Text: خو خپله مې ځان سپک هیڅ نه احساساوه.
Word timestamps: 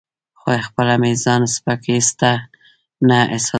خو 0.39 0.49
خپله 0.67 0.95
مې 1.01 1.11
ځان 1.23 1.41
سپک 1.53 1.79
هیڅ 1.91 2.19
نه 3.07 3.17
احساساوه. 3.33 3.49